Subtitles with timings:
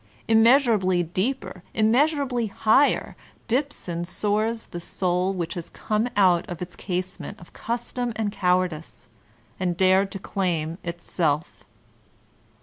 [0.27, 3.15] Immeasurably deeper, immeasurably higher,
[3.47, 8.31] dips and soars the soul which has come out of its casement of custom and
[8.31, 9.07] cowardice,
[9.59, 11.65] and dared to claim its Self.